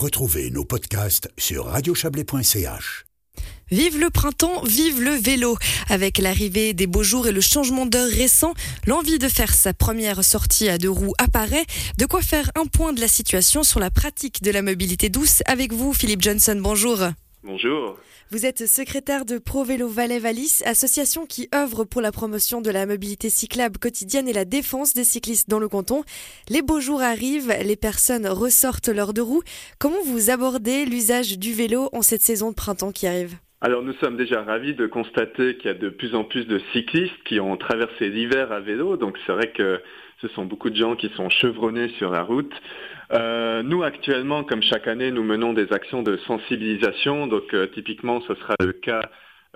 Retrouvez 0.00 0.50
nos 0.50 0.64
podcasts 0.64 1.28
sur 1.36 1.66
radiochablais.ch. 1.66 3.04
Vive 3.70 3.98
le 4.00 4.08
printemps, 4.08 4.62
vive 4.62 5.02
le 5.02 5.10
vélo. 5.10 5.58
Avec 5.90 6.16
l'arrivée 6.16 6.72
des 6.72 6.86
beaux 6.86 7.02
jours 7.02 7.26
et 7.26 7.32
le 7.32 7.42
changement 7.42 7.84
d'heure 7.84 8.08
récent, 8.08 8.54
l'envie 8.86 9.18
de 9.18 9.28
faire 9.28 9.52
sa 9.52 9.74
première 9.74 10.24
sortie 10.24 10.70
à 10.70 10.78
deux 10.78 10.88
roues 10.88 11.12
apparaît. 11.18 11.66
De 11.98 12.06
quoi 12.06 12.22
faire 12.22 12.50
un 12.54 12.64
point 12.64 12.94
de 12.94 13.00
la 13.02 13.08
situation 13.08 13.62
sur 13.62 13.78
la 13.78 13.90
pratique 13.90 14.42
de 14.42 14.50
la 14.50 14.62
mobilité 14.62 15.10
douce 15.10 15.42
avec 15.44 15.74
vous, 15.74 15.92
Philippe 15.92 16.22
Johnson. 16.22 16.58
Bonjour. 16.58 17.00
Bonjour. 17.42 17.98
Vous 18.32 18.46
êtes 18.46 18.68
secrétaire 18.68 19.24
de 19.24 19.38
Pro 19.38 19.64
Vélo 19.64 19.88
Valais 19.88 20.20
Valis, 20.20 20.62
association 20.64 21.26
qui 21.26 21.48
œuvre 21.52 21.82
pour 21.82 22.00
la 22.00 22.12
promotion 22.12 22.60
de 22.60 22.70
la 22.70 22.86
mobilité 22.86 23.28
cyclable 23.28 23.76
quotidienne 23.76 24.28
et 24.28 24.32
la 24.32 24.44
défense 24.44 24.94
des 24.94 25.02
cyclistes 25.02 25.50
dans 25.50 25.58
le 25.58 25.66
canton. 25.66 26.04
Les 26.48 26.62
beaux 26.62 26.78
jours 26.78 27.02
arrivent, 27.02 27.52
les 27.64 27.74
personnes 27.74 28.28
ressortent 28.28 28.88
leurs 28.88 29.14
deux 29.14 29.22
roues. 29.24 29.42
Comment 29.80 30.00
vous 30.06 30.30
abordez 30.30 30.84
l'usage 30.84 31.40
du 31.40 31.52
vélo 31.52 31.88
en 31.92 32.02
cette 32.02 32.22
saison 32.22 32.50
de 32.50 32.54
printemps 32.54 32.92
qui 32.92 33.08
arrive? 33.08 33.34
Alors 33.62 33.82
nous 33.82 33.94
sommes 33.94 34.16
déjà 34.16 34.44
ravis 34.44 34.74
de 34.74 34.86
constater 34.86 35.56
qu'il 35.56 35.66
y 35.66 35.74
a 35.74 35.76
de 35.76 35.90
plus 35.90 36.14
en 36.14 36.22
plus 36.22 36.44
de 36.44 36.60
cyclistes 36.72 37.20
qui 37.24 37.40
ont 37.40 37.56
traversé 37.56 38.10
l'hiver 38.10 38.52
à 38.52 38.60
vélo. 38.60 38.96
Donc 38.96 39.18
c'est 39.26 39.32
vrai 39.32 39.50
que 39.50 39.82
ce 40.22 40.28
sont 40.28 40.44
beaucoup 40.44 40.70
de 40.70 40.76
gens 40.76 40.94
qui 40.94 41.10
sont 41.16 41.30
chevronnés 41.30 41.88
sur 41.98 42.12
la 42.12 42.22
route. 42.22 42.52
Euh, 43.12 43.62
nous 43.62 43.82
actuellement, 43.82 44.44
comme 44.44 44.62
chaque 44.62 44.86
année, 44.86 45.10
nous 45.10 45.24
menons 45.24 45.52
des 45.52 45.72
actions 45.72 46.02
de 46.02 46.16
sensibilisation. 46.28 47.26
Donc 47.26 47.54
euh, 47.54 47.66
typiquement, 47.66 48.20
ce 48.22 48.34
sera 48.34 48.54
le 48.60 48.72
cas 48.72 49.02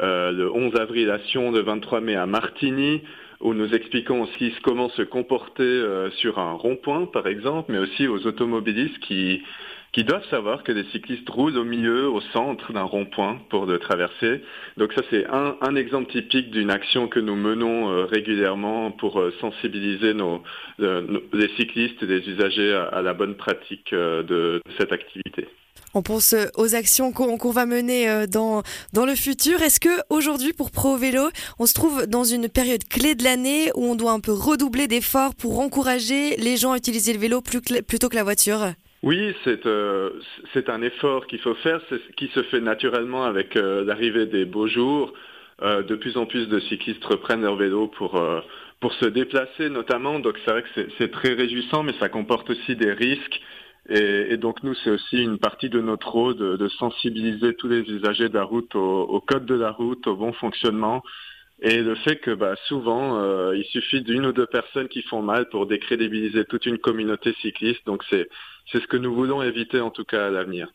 euh, 0.00 0.32
le 0.32 0.50
11 0.50 0.74
avril 0.76 1.10
à 1.10 1.18
Sion, 1.26 1.50
le 1.50 1.60
23 1.60 2.00
mai 2.00 2.16
à 2.16 2.26
Martigny, 2.26 3.02
où 3.40 3.52
nous 3.52 3.74
expliquons 3.74 4.22
aussi 4.22 4.54
comment 4.62 4.88
se 4.90 5.02
comporter 5.02 5.84
sur 6.12 6.38
un 6.38 6.52
rond-point, 6.52 7.06
par 7.06 7.26
exemple, 7.26 7.72
mais 7.72 7.78
aussi 7.78 8.06
aux 8.06 8.24
automobilistes 8.26 8.98
qui 9.00 9.42
qui 9.92 10.04
doivent 10.04 10.26
savoir 10.30 10.62
que 10.62 10.72
les 10.72 10.84
cyclistes 10.90 11.28
roulent 11.28 11.58
au 11.58 11.64
milieu, 11.64 12.08
au 12.08 12.22
centre 12.32 12.72
d'un 12.72 12.82
rond-point 12.82 13.38
pour 13.50 13.66
traverser. 13.78 14.42
Donc 14.78 14.92
ça, 14.94 15.02
c'est 15.10 15.26
un, 15.26 15.76
exemple 15.76 16.10
typique 16.10 16.50
d'une 16.50 16.70
action 16.70 17.08
que 17.08 17.20
nous 17.20 17.36
menons 17.36 17.90
euh, 17.90 18.04
régulièrement 18.06 18.90
pour 18.90 19.20
euh, 19.20 19.32
sensibiliser 19.40 20.14
nos, 20.14 20.42
euh, 20.80 21.20
les 21.32 21.48
cyclistes 21.56 22.02
et 22.02 22.06
les 22.06 22.26
usagers 22.28 22.72
à, 22.72 23.02
la 23.02 23.12
bonne 23.12 23.34
pratique 23.34 23.92
de 23.92 24.62
cette 24.78 24.92
activité. 24.92 25.48
On 25.94 26.02
pense 26.02 26.34
aux 26.56 26.74
actions 26.74 27.12
qu'on 27.12 27.50
va 27.50 27.66
mener 27.66 28.26
dans, 28.26 28.62
dans 28.94 29.04
le 29.04 29.14
futur. 29.14 29.60
Est-ce 29.60 29.78
que 29.78 29.90
aujourd'hui, 30.08 30.54
pour 30.54 30.70
Pro 30.70 30.96
Vélo, 30.96 31.28
on 31.58 31.66
se 31.66 31.74
trouve 31.74 32.06
dans 32.06 32.24
une 32.24 32.48
période 32.48 32.84
clé 32.84 33.14
de 33.14 33.24
l'année 33.24 33.70
où 33.74 33.84
on 33.84 33.94
doit 33.94 34.12
un 34.12 34.20
peu 34.20 34.32
redoubler 34.32 34.88
d'efforts 34.88 35.34
pour 35.34 35.60
encourager 35.60 36.36
les 36.36 36.56
gens 36.56 36.72
à 36.72 36.78
utiliser 36.78 37.12
le 37.12 37.18
vélo 37.18 37.42
plus, 37.42 37.60
plutôt 37.60 38.08
que 38.08 38.16
la 38.16 38.24
voiture? 38.24 38.72
Oui, 39.02 39.34
c'est 39.42 39.66
euh, 39.66 40.10
c'est 40.52 40.68
un 40.68 40.80
effort 40.80 41.26
qu'il 41.26 41.40
faut 41.40 41.54
faire, 41.56 41.80
qui 42.16 42.28
se 42.28 42.42
fait 42.44 42.60
naturellement 42.60 43.24
avec 43.24 43.56
euh, 43.56 43.84
l'arrivée 43.84 44.26
des 44.26 44.44
beaux 44.44 44.68
jours. 44.68 45.12
Euh, 45.62 45.82
de 45.82 45.94
plus 45.96 46.16
en 46.16 46.26
plus 46.26 46.48
de 46.48 46.58
cyclistes 46.60 47.04
reprennent 47.04 47.42
leur 47.42 47.56
vélo 47.56 47.88
pour 47.88 48.20
pour 48.80 48.92
se 48.94 49.06
déplacer 49.06 49.70
notamment. 49.70 50.20
Donc 50.20 50.38
c'est 50.44 50.50
vrai 50.52 50.62
que 50.62 50.86
c'est 50.98 51.10
très 51.10 51.34
réjouissant, 51.34 51.82
mais 51.82 51.94
ça 51.98 52.08
comporte 52.08 52.50
aussi 52.50 52.76
des 52.76 52.92
risques. 52.92 53.40
Et, 53.88 54.36
donc 54.36 54.62
nous, 54.62 54.74
c'est 54.74 54.90
aussi 54.90 55.22
une 55.22 55.38
partie 55.38 55.68
de 55.68 55.80
notre 55.80 56.08
rôle 56.08 56.36
de, 56.36 56.68
sensibiliser 56.68 57.54
tous 57.54 57.66
les 57.68 57.80
usagers 57.80 58.28
de 58.28 58.34
la 58.34 58.44
route 58.44 58.74
au, 58.76 59.20
code 59.26 59.44
de 59.44 59.56
la 59.56 59.72
route, 59.72 60.06
au 60.06 60.14
bon 60.14 60.32
fonctionnement. 60.32 61.02
Et 61.64 61.78
le 61.80 61.94
fait 61.94 62.16
que 62.16 62.32
bah, 62.32 62.56
souvent, 62.66 63.52
il 63.52 63.64
suffit 63.64 64.02
d'une 64.02 64.26
ou 64.26 64.32
deux 64.32 64.46
personnes 64.46 64.88
qui 64.88 65.02
font 65.02 65.22
mal 65.22 65.48
pour 65.48 65.66
décrédibiliser 65.66 66.44
toute 66.44 66.66
une 66.66 66.78
communauté 66.78 67.34
cycliste. 67.40 67.86
Donc 67.86 68.02
c'est 68.10 68.28
ce 68.72 68.86
que 68.88 68.96
nous 68.96 69.14
voulons 69.14 69.42
éviter 69.42 69.80
en 69.80 69.90
tout 69.90 70.04
cas 70.04 70.26
à 70.26 70.30
l'avenir. 70.30 70.68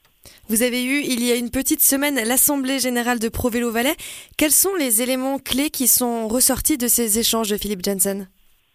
Vous 0.50 0.64
avez 0.64 0.84
eu 0.86 1.02
il 1.04 1.24
y 1.24 1.32
a 1.32 1.36
une 1.36 1.52
petite 1.52 1.82
semaine 1.82 2.16
l'Assemblée 2.26 2.80
générale 2.80 3.20
de 3.20 3.30
Pro 3.30 3.50
Vélo 3.50 3.70
Valais. 3.70 3.96
Quels 4.38 4.52
sont 4.52 4.76
les 4.76 5.02
éléments 5.02 5.40
clés 5.40 5.70
qui 5.70 5.88
sont 5.88 6.28
ressortis 6.28 6.78
de 6.78 6.88
ces 6.88 7.20
échanges 7.20 7.56
Philippe 7.58 7.84
Jensen? 7.84 8.28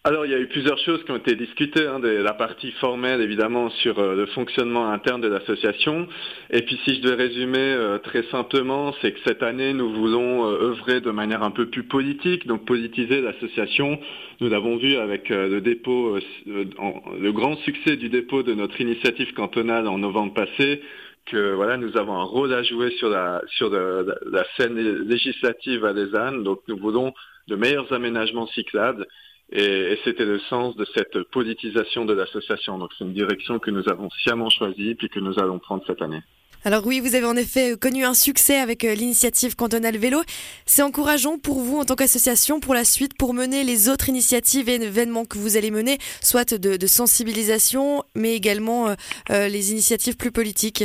Alors 0.05 0.27
il 0.27 0.33
y 0.33 0.35
a 0.35 0.41
eu 0.41 0.49
plusieurs 0.49 0.79
choses 0.79 1.05
qui 1.05 1.13
ont 1.13 1.17
été 1.17 1.37
discutées, 1.37 1.87
hein, 1.87 2.01
la 2.03 2.35
partie 2.35 2.73
formelle 2.73 3.21
évidemment 3.21 3.71
sur 3.71 4.01
euh, 4.01 4.17
le 4.17 4.27
fonctionnement 4.27 4.91
interne 4.91 5.21
de 5.21 5.29
l'association. 5.29 6.09
Et 6.51 6.63
puis 6.63 6.77
si 6.85 6.97
je 6.97 7.03
devais 7.03 7.29
résumer 7.29 7.61
euh, 7.61 7.99
très 7.99 8.25
simplement, 8.25 8.93
c'est 9.01 9.13
que 9.13 9.21
cette 9.25 9.45
année 9.45 9.73
nous 9.73 9.93
voulons 9.93 10.45
euh, 10.45 10.71
œuvrer 10.71 11.01
de 11.01 11.13
manière 11.13 11.45
un 11.45 11.53
peu 11.53 11.67
plus 11.67 11.85
politique, 11.85 12.49
donc 12.49 12.65
politiser 12.65 13.21
l'association. 13.21 14.01
Nous 14.41 14.49
l'avons 14.49 14.77
vu 14.77 14.97
avec 14.97 15.29
le 15.29 15.61
dépôt, 15.61 16.19
le 16.47 17.31
grand 17.31 17.55
succès 17.59 17.97
du 17.97 18.09
dépôt 18.09 18.43
de 18.43 18.55
notre 18.55 18.81
initiative 18.81 19.33
cantonale 19.35 19.87
en 19.87 19.99
novembre 19.99 20.35
passé, 20.35 20.83
que 21.27 21.53
voilà, 21.53 21.77
nous 21.77 21.97
avons 21.97 22.15
un 22.15 22.25
rôle 22.25 22.53
à 22.53 22.65
jouer 22.65 22.91
sur 22.99 23.09
la 23.09 23.41
sur 23.47 23.71
la 23.71 24.45
scène 24.57 24.77
législative 25.07 25.85
à 25.85 25.93
Lausanne. 25.93 26.43
Donc 26.43 26.63
nous 26.67 26.77
voulons 26.77 27.15
de 27.47 27.55
meilleurs 27.55 27.93
aménagements 27.93 28.49
cyclables 28.49 29.07
et, 29.53 29.93
et 29.93 29.99
c'était 30.05 30.25
le 30.25 30.41
sens 30.41 30.75
de 30.77 30.87
cette 30.95 31.23
politisation 31.31 32.05
de 32.05 32.15
l'association. 32.15 32.79
Donc 32.79 32.91
c'est 32.97 33.05
une 33.05 33.13
direction 33.13 33.59
que 33.59 33.71
nous 33.71 33.89
avons 33.89 34.09
sciemment 34.11 34.51
choisie 34.51 34.95
puis 34.95 35.09
que 35.09 35.21
nous 35.21 35.39
allons 35.39 35.59
prendre 35.59 35.83
cette 35.87 36.03
année. 36.03 36.23
Alors 36.65 36.87
oui, 36.87 37.01
vous 37.01 37.17
avez 37.17 37.27
en 37.27 37.35
effet 37.35 37.75
connu 37.77 38.05
un 38.05 38.15
succès 38.15 38.57
avec 38.57 38.85
euh, 38.85 38.95
l'initiative 38.95 39.57
cantonale 39.57 39.97
vélo. 39.97 40.23
C'est 40.65 40.83
encourageant 40.83 41.37
pour 41.37 41.59
vous 41.59 41.79
en 41.79 41.85
tant 41.85 41.97
qu'association 41.97 42.61
pour 42.61 42.73
la 42.73 42.85
suite, 42.85 43.19
pour 43.19 43.35
mener 43.35 43.65
les 43.65 43.89
autres 43.89 44.09
initiatives 44.09 44.69
et 44.69 44.75
événements 44.75 45.25
que 45.25 45.39
vous 45.39 45.57
allez 45.57 45.73
mener, 45.73 45.99
soit 46.21 46.55
de, 46.55 46.77
de 46.77 46.87
sensibilisation, 46.87 48.05
mais 48.15 48.35
également 48.37 48.89
euh, 48.89 48.95
euh 49.31 49.49
les 49.49 49.73
initiatives 49.73 50.17
plus 50.17 50.31
politiques. 50.31 50.85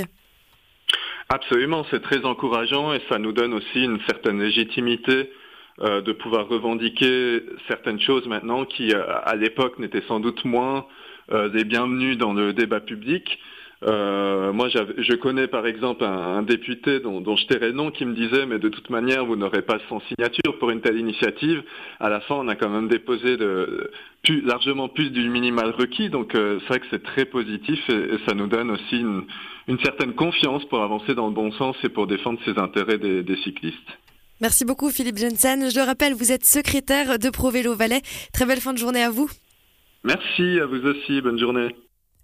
Absolument, 1.29 1.85
c'est 1.91 2.01
très 2.01 2.25
encourageant 2.25 2.94
et 2.94 3.01
ça 3.07 3.19
nous 3.19 3.31
donne 3.31 3.53
aussi 3.53 3.84
une 3.84 3.99
certaine 4.07 4.41
légitimité 4.41 5.29
euh, 5.79 6.01
de 6.01 6.11
pouvoir 6.11 6.47
revendiquer 6.47 7.43
certaines 7.67 7.99
choses 7.99 8.25
maintenant 8.25 8.65
qui, 8.65 8.91
euh, 8.91 9.03
à 9.23 9.35
l'époque, 9.35 9.77
n'étaient 9.77 10.01
sans 10.07 10.19
doute 10.19 10.43
moins 10.43 10.88
euh, 11.31 11.49
des 11.49 11.65
bienvenus 11.65 12.17
dans 12.17 12.33
le 12.33 12.51
débat 12.51 12.79
public. 12.79 13.38
Moi, 13.83 14.69
je 14.69 15.13
connais 15.13 15.45
par 15.45 15.67
exemple 15.67 16.03
un, 16.03 16.41
député 16.41 16.99
dont, 16.99 17.21
dont, 17.21 17.35
je 17.35 17.45
tairai 17.45 17.73
nom 17.73 17.91
qui 17.91 18.05
me 18.05 18.16
disait 18.16 18.47
mais 18.47 18.57
de 18.57 18.69
toute 18.69 18.89
manière 18.89 19.23
vous 19.23 19.35
n'aurez 19.35 19.61
pas 19.61 19.77
son 19.87 19.99
signature 19.99 20.57
pour 20.57 20.71
une 20.71 20.81
telle 20.81 20.97
initiative. 20.97 21.61
À 21.99 22.09
la 22.09 22.21
fin, 22.21 22.33
on 22.33 22.47
a 22.47 22.55
quand 22.55 22.69
même 22.69 22.87
déposé 22.87 23.37
largement 24.43 24.89
plus 24.89 25.11
du 25.11 25.29
minimal 25.29 25.75
requis, 25.77 26.09
donc 26.09 26.31
c'est 26.33 26.67
vrai 26.67 26.79
que 26.79 26.87
c'est 26.89 27.03
très 27.03 27.25
positif 27.25 27.79
et, 27.89 28.16
et, 28.16 28.17
ça 28.27 28.33
nous 28.33 28.47
donne 28.47 28.71
aussi 28.71 28.99
une, 28.99 29.79
certaine 29.83 30.13
confiance 30.13 30.66
pour 30.66 30.81
avancer 30.81 31.13
dans 31.13 31.27
le 31.27 31.33
bon 31.33 31.51
sens 31.51 31.75
et 31.83 31.89
pour 31.89 32.07
défendre 32.07 32.39
ses 32.45 32.57
intérêts 32.57 32.97
des 32.97 33.37
cyclistes. 33.43 33.99
Merci 34.39 34.65
beaucoup 34.65 34.91
Philippe 34.91 35.17
Jensen. 35.17 35.71
Je 35.71 35.75
le 35.79 35.83
rappelle, 35.83 36.13
vous 36.13 36.31
êtes 36.31 36.45
secrétaire 36.45 37.17
de 37.17 37.29
Pro 37.29 37.49
Vélo 37.49 37.75
Valais. 37.75 38.01
Très 38.33 38.45
belle 38.45 38.61
fin 38.61 38.73
de 38.73 38.77
journée 38.77 39.01
à 39.01 39.09
vous. 39.09 39.29
Merci, 40.03 40.59
à 40.59 40.65
vous 40.65 40.85
aussi, 40.85 41.21
bonne 41.21 41.39
journée. 41.39 41.75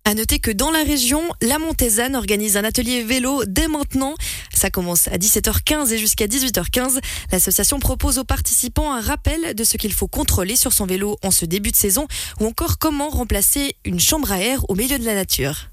À 0.05 0.13
noter 0.15 0.39
que 0.39 0.51
dans 0.51 0.69
la 0.69 0.83
région, 0.83 1.21
la 1.41 1.59
Montésane 1.59 2.15
organise 2.15 2.57
un 2.57 2.65
atelier 2.65 3.03
vélo 3.03 3.43
dès 3.47 3.69
maintenant. 3.69 4.15
Ça 4.53 4.69
commence 4.69 5.07
à 5.07 5.17
17h15 5.17 5.93
et 5.93 5.97
jusqu'à 5.97 6.27
18h15. 6.27 6.99
L'association 7.31 7.79
propose 7.79 8.19
aux 8.19 8.25
participants 8.25 8.93
un 8.93 9.01
rappel 9.01 9.55
de 9.55 9.63
ce 9.63 9.77
qu'il 9.77 9.93
faut 9.93 10.09
contrôler 10.09 10.57
sur 10.57 10.73
son 10.73 10.85
vélo 10.85 11.17
en 11.23 11.31
ce 11.31 11.45
début 11.45 11.71
de 11.71 11.77
saison 11.77 12.07
ou 12.41 12.45
encore 12.45 12.79
comment 12.79 13.09
remplacer 13.09 13.75
une 13.85 13.99
chambre 13.99 14.31
à 14.31 14.39
air 14.39 14.69
au 14.69 14.75
milieu 14.75 14.99
de 14.99 15.05
la 15.05 15.15
nature. 15.15 15.69